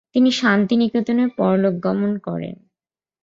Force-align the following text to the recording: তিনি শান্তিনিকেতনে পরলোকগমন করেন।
তিনি 0.15 0.29
শান্তিনিকেতনে 0.31 1.23
পরলোকগমন 1.37 2.11
করেন। 2.17 2.55